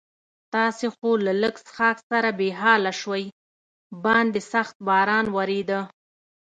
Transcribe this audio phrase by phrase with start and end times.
[0.53, 3.25] تاسې خو له لږ څښاک سره بې حاله شوي،
[4.03, 5.79] باندې سخت باران ورېده.